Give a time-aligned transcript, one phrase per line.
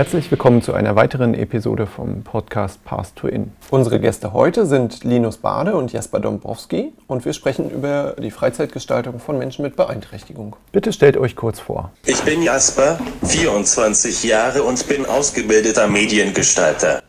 [0.00, 3.52] Herzlich willkommen zu einer weiteren Episode vom Podcast Path to In.
[3.68, 9.20] Unsere Gäste heute sind Linus Bade und Jasper Dombrowski und wir sprechen über die Freizeitgestaltung
[9.20, 10.56] von Menschen mit Beeinträchtigung.
[10.72, 11.92] Bitte stellt euch kurz vor.
[12.06, 17.02] Ich bin Jasper, 24 Jahre und bin ausgebildeter Mediengestalter.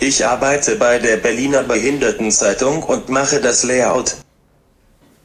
[0.00, 4.16] Ich arbeite bei der Berliner Behindertenzeitung und mache das Layout.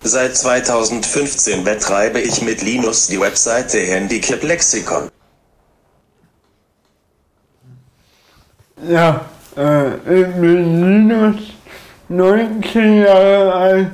[0.03, 5.09] Seit 2015 betreibe ich mit Linus die Webseite Handicap Lexikon.
[8.87, 11.35] Ja, äh, ich bin Linus,
[12.09, 13.87] 19 Jahre alt,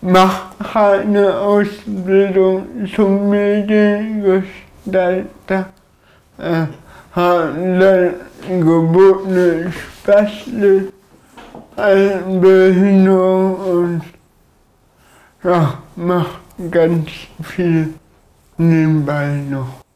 [0.00, 5.70] mache eine Ausbildung zum Mediengestalter,
[6.38, 6.66] äh,
[7.12, 8.14] habe
[8.46, 10.92] dann gebotene Spastik,
[12.40, 14.02] Behinderung und
[15.42, 16.38] ja, mache
[16.70, 17.10] ganz
[17.42, 17.94] viel
[18.56, 19.87] nebenbei noch.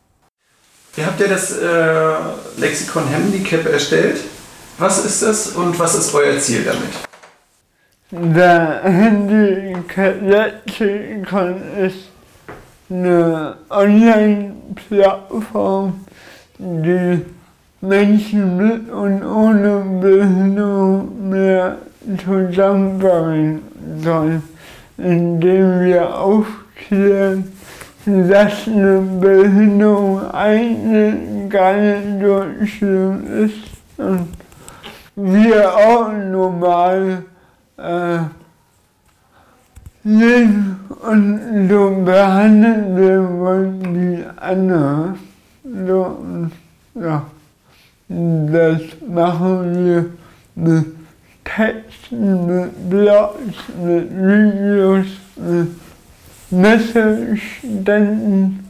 [0.95, 2.15] Ihr habt ja das äh,
[2.59, 4.21] Lexikon Handicap erstellt.
[4.77, 6.91] Was ist das und was ist euer Ziel damit?
[8.11, 12.11] Der Handicap-Lexikon ist
[12.91, 16.05] eine Online-Plattform,
[16.59, 17.23] die
[17.81, 21.79] Menschen mit und ohne Behinderung mehr
[22.23, 23.63] zusammenbringen
[24.03, 24.43] soll,
[24.99, 27.51] indem wir aufklären,
[28.05, 34.29] dass eine Behinderung eigentlich gar nicht so schlimm ist und
[35.15, 37.25] wir auch normal
[37.77, 38.19] äh,
[40.05, 45.15] leben und so behandeln werden wollen wie andere.
[45.65, 46.25] So,
[46.95, 47.23] ja,
[48.09, 50.07] das machen wir
[50.55, 50.87] mit
[51.45, 55.69] Texten, mit Blogs, mit Videos, mit
[56.53, 58.63] Messeständen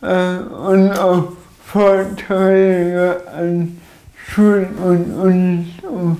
[0.00, 1.32] äh, und auch
[1.64, 3.80] Vorträge an
[4.26, 6.16] Schulen und Unis, um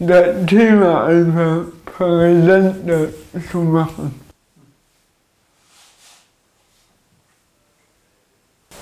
[0.00, 3.08] das Thema einfach präsenter
[3.50, 4.20] zu machen.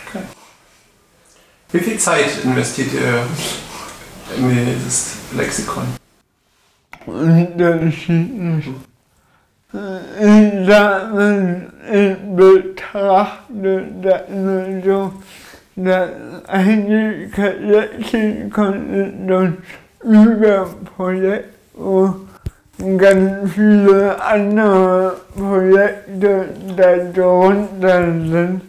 [0.08, 0.22] Okay.
[1.72, 3.26] Wie viel Zeit investiert ihr
[4.38, 5.84] in dieses Lexikon?
[7.04, 8.70] Unterschiedlich.
[9.72, 10.66] Ich
[12.36, 15.12] betrachte das nur so,
[15.76, 16.10] dass
[16.48, 19.56] eigentlich Lexikon ist so ein
[20.02, 22.14] Überprojekt, wo
[22.96, 26.46] ganz viele andere Projekte
[27.14, 28.62] darunter sind,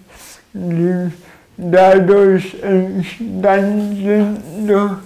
[0.53, 1.11] die
[1.57, 4.97] dadurch entstanden sind.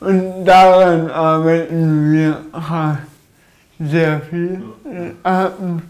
[0.00, 3.09] Und daran arbeiten wir halt
[3.80, 4.62] sehr viel.
[4.84, 5.82] Wir haben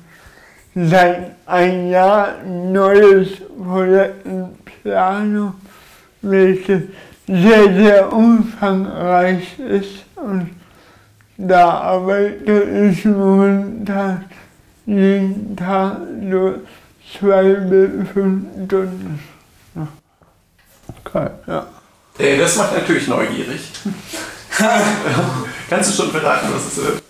[0.74, 3.28] seit ein Jahr ein neues
[3.62, 4.48] Projekt in
[4.82, 5.54] Planung,
[6.22, 6.82] welches
[7.26, 10.04] sehr, sehr umfangreich ist.
[10.16, 10.50] Und
[11.36, 14.24] da arbeite ich momentan
[14.86, 15.98] jeden Tag
[16.30, 16.54] so
[17.18, 19.20] zwei bis fünf Stunden.
[19.74, 19.88] Ja.
[21.04, 21.30] Okay.
[21.47, 21.66] Ja.
[22.18, 23.70] Äh, das macht natürlich neugierig.
[25.68, 27.03] Kannst du schon verraten, was es wird?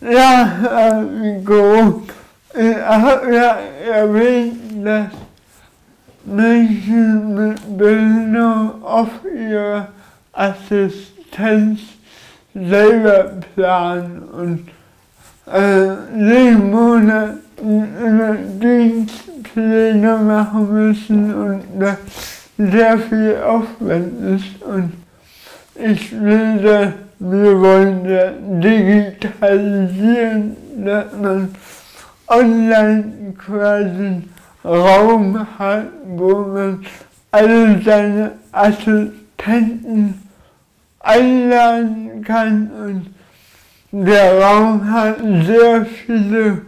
[0.00, 2.10] Ja, äh, grob.
[2.54, 3.58] Ich habe ja
[3.92, 5.08] erwähnt, dass
[6.24, 9.88] Menschen mit Behinderung auf ihre
[10.32, 11.80] Assistenz
[12.54, 14.68] selber planen und
[15.52, 21.96] äh, jeden Monat eine Dienstpläne machen müssen und das
[22.56, 24.62] sehr viel Aufwand ist.
[24.62, 24.92] Und
[25.74, 28.32] ich will das, wir wollen das
[28.62, 31.54] digitalisieren, dass man
[32.26, 34.22] online quasi
[34.64, 36.84] Raum hat, wo man
[37.30, 40.22] alle seine Assistenten
[41.00, 43.14] einladen kann und
[43.92, 46.62] der Raum hat sehr viele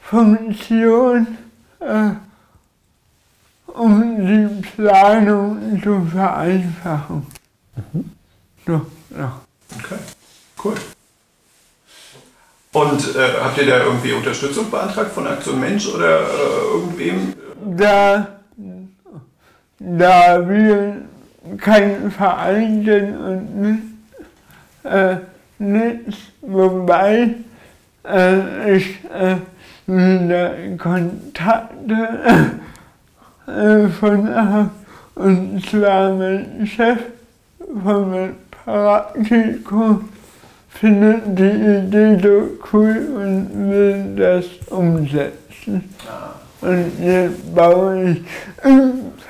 [0.00, 1.38] Funktionen,
[1.80, 2.10] äh,
[3.66, 7.26] um die Planung zu vereinfachen.
[7.92, 8.10] Mhm.
[8.66, 8.86] So,
[9.16, 9.45] ja.
[10.62, 10.74] Cool.
[12.72, 17.32] Und äh, habt ihr da irgendwie Unterstützung beantragt von Aktion Mensch oder äh, irgendwem?
[17.76, 18.26] Da,
[19.78, 20.96] da wir
[21.56, 23.82] kein Verein sind und nicht,
[24.84, 25.16] äh,
[25.58, 27.36] nichts, wobei
[28.04, 29.36] äh, ich äh,
[30.76, 32.58] Kontakte
[33.46, 34.70] äh, von habe,
[35.14, 36.98] und zwar mein Chef
[37.82, 40.08] von meinem Praktikum
[40.80, 45.94] findet die Idee so cool und will das umsetzen.
[46.60, 48.24] Und jetzt baue ich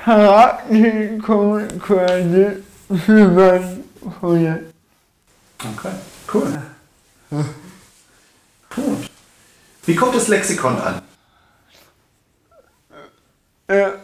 [0.05, 2.47] Praktikum quasi
[3.05, 3.85] für mein
[4.21, 4.73] Projekt.
[5.59, 5.95] Okay,
[6.33, 6.63] cool.
[8.75, 9.11] Gut.
[9.87, 11.01] Wie kommt das Lexikon an?
[13.69, 13.95] Ja,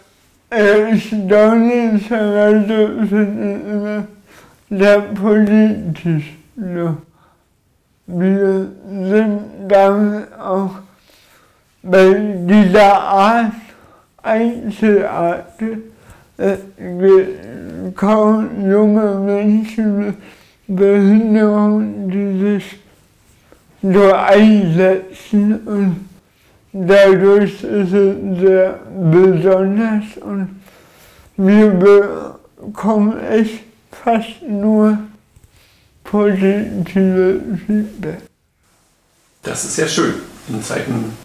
[0.50, 4.06] erstaunlicherweise finde ich immer
[4.70, 6.34] sehr politisch.
[6.56, 6.96] So.
[8.06, 10.70] Wir sind damit auch
[11.82, 12.14] bei
[12.46, 13.52] dieser Art
[14.22, 15.82] Einzelarten
[16.38, 16.56] äh,
[17.94, 20.16] kaum junge Menschen mit
[20.66, 22.78] Behinderung, die sich
[23.82, 26.08] so einsetzen und
[26.72, 28.78] dadurch ist es sehr
[29.10, 30.60] besonders und
[31.36, 34.98] wir bekommen echt fast nur
[36.12, 38.18] positive Feedback.
[39.42, 40.14] Das ist sehr schön
[40.48, 41.16] in Zeiten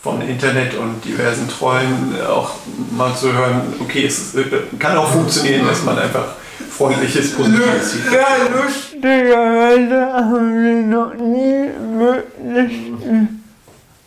[0.00, 2.54] von Internet und diversen Trollen auch
[2.90, 4.34] mal zu hören, okay, es
[4.78, 6.34] kann auch funktionieren, dass man einfach
[6.70, 13.28] freundliches, positives Feedback Ja, lustigerweise haben wir noch nie wirklich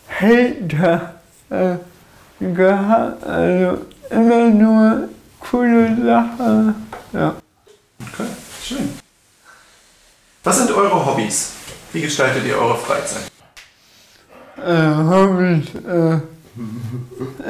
[0.10, 1.16] Hater
[1.50, 1.78] äh,
[2.40, 3.24] gehabt.
[3.24, 6.76] Also immer nur coole Sachen.
[7.14, 7.36] Ja.
[8.02, 8.28] Okay,
[8.62, 9.05] schön.
[10.46, 11.54] Was sind eure Hobbys?
[11.92, 13.32] Wie gestaltet ihr eure Freizeit?
[14.64, 16.20] Äh, Hobbys, äh,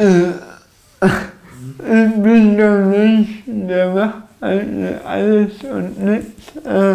[0.01, 0.31] äh,
[1.77, 4.13] ich bin der Mensch, der macht
[5.06, 6.56] alles und nichts.
[6.65, 6.94] Äh,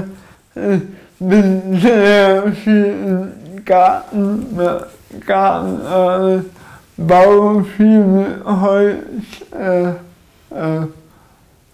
[0.75, 0.83] ich
[1.19, 4.57] bin sehr viel im Garten,
[5.27, 6.43] Garten, äh,
[6.97, 9.05] baue viel mit Holz,
[9.53, 9.91] äh,
[10.51, 10.87] äh,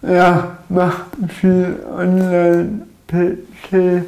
[0.03, 4.05] ja, mache viel online, PC,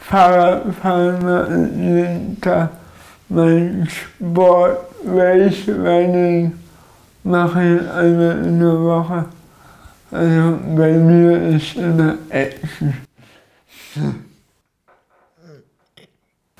[0.00, 2.70] Fahrradfahren jeden Tag,
[3.28, 6.58] mein Sport, Race-Running
[7.22, 9.24] mache ich einmal in der Woche.
[10.10, 12.94] Also bei mir ist immer Action.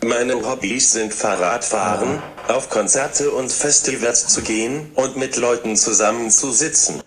[0.03, 6.53] Meine Hobbys sind Fahrradfahren, auf Konzerte und Festivals zu gehen und mit Leuten zusammen zu
[6.53, 7.03] sitzen.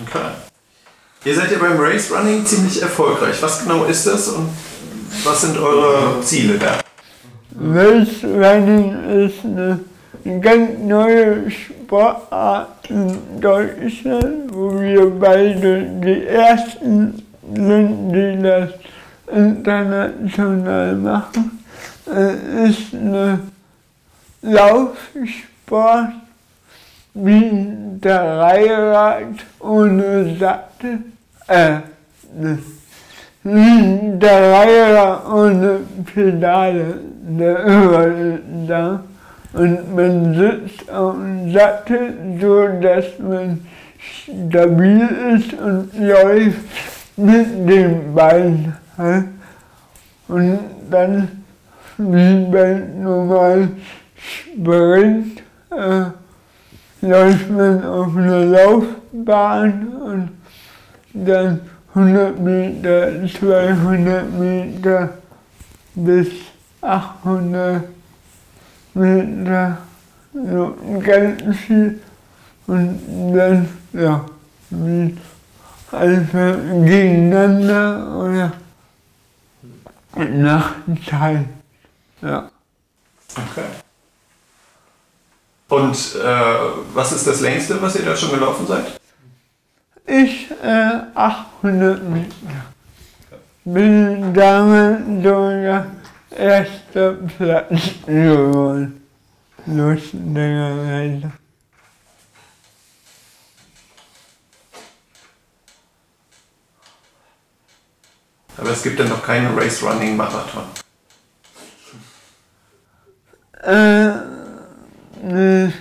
[0.00, 0.30] Okay.
[1.26, 3.40] Ihr seid ja beim Race Running ziemlich erfolgreich.
[3.40, 4.50] Was genau ist das und
[5.24, 6.80] was sind eure Ziele da?
[7.58, 9.80] Race Running ist eine
[10.40, 17.22] ganz neue Sportart in Deutschland, wo wir beide die Ersten
[17.54, 18.70] sind, die das
[19.34, 21.64] international machen.
[22.04, 23.40] Es ist eine
[24.42, 26.10] Laufsport
[27.14, 27.50] wie
[28.02, 30.98] der Reihrad ohne Sattel.
[31.46, 31.76] Äh,
[33.44, 35.80] der Reihrad ohne
[36.14, 39.04] Pedale, der überall da.
[39.52, 43.60] Und man sitzt auf dem Sattel, so dass man
[44.00, 46.58] stabil ist und läuft
[47.16, 48.74] mit dem Bein.
[50.28, 50.58] Und
[50.90, 51.28] dann,
[51.98, 53.76] wie beim normalen
[54.16, 56.04] Sprint, äh,
[57.06, 60.03] läuft man auf einer Laufbahn und
[61.14, 61.60] dann
[61.94, 65.18] 100 Meter, 200 Meter
[65.94, 66.28] bis
[66.80, 67.84] 800
[68.94, 69.78] Meter,
[70.32, 72.00] so ganz viel.
[72.66, 74.24] Und dann, ja,
[74.70, 75.16] wie
[75.92, 78.52] einfach gegeneinander oder
[80.16, 81.46] Nachtzeit.
[82.22, 82.50] Ja.
[83.36, 83.64] Okay.
[85.68, 86.54] Und äh,
[86.94, 89.00] was ist das längste, was ihr da schon gelaufen seid?
[90.06, 92.34] Ich äh, 800 Meter.
[93.64, 95.86] Bin damals sogar
[96.30, 99.00] erster Platz geworden.
[99.66, 101.32] Lustigerweise.
[108.56, 110.64] Aber es gibt ja noch keinen Race Running Marathon.
[113.62, 114.12] Äh,
[115.22, 115.72] ne,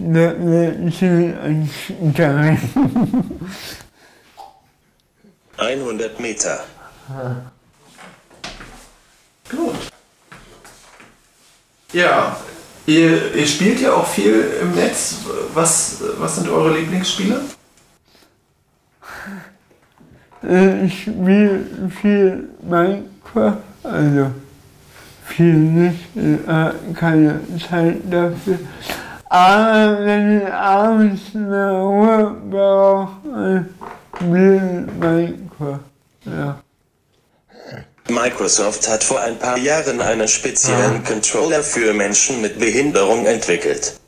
[0.00, 2.60] ne, ne, ziemlich anstrengend.
[5.56, 6.64] 100 Meter.
[9.50, 9.74] Gut.
[11.92, 12.36] Ja,
[12.86, 15.16] ihr, ihr spielt ja auch viel im Netz.
[15.52, 17.40] Was, was sind eure Lieblingsspiele?
[20.86, 21.66] Ich spiele
[22.00, 24.30] viel Minecraft, also
[25.26, 28.58] viel nicht, ich habe keine Zeit dafür.
[29.30, 33.64] Wenn ich abends eine Ruhe brauche,
[34.16, 35.78] spiele Minecraft,
[36.24, 36.60] ja.
[38.08, 44.00] Microsoft hat vor ein paar Jahren einen speziellen Controller für Menschen mit Behinderung entwickelt.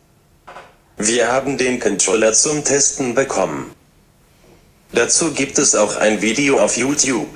[0.97, 3.71] Wir haben den Controller zum Testen bekommen.
[4.91, 7.29] Dazu gibt es auch ein Video auf YouTube.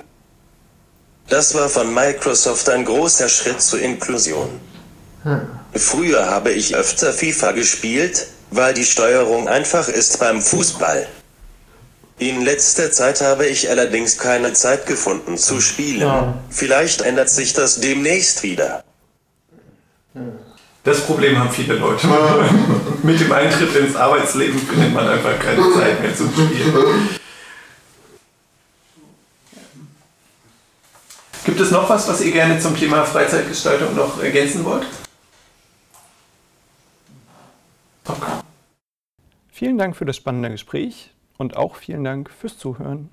[1.28, 4.60] Das war von Microsoft ein großer Schritt zur Inklusion.
[5.78, 11.06] Früher habe ich öfter FIFA gespielt, weil die Steuerung einfach ist beim Fußball.
[12.18, 16.00] In letzter Zeit habe ich allerdings keine Zeit gefunden zu spielen.
[16.00, 16.34] Ja.
[16.48, 18.82] Vielleicht ändert sich das demnächst wieder.
[20.82, 22.06] Das Problem haben viele Leute.
[23.02, 27.08] Mit dem Eintritt ins Arbeitsleben findet man einfach keine Zeit mehr zum Spielen.
[31.44, 34.82] Gibt es noch was, was ihr gerne zum Thema Freizeitgestaltung noch ergänzen wollt?
[34.82, 34.96] Okay.
[39.48, 43.10] Vielen Dank für das spannende Gespräch und auch vielen Dank fürs Zuhören.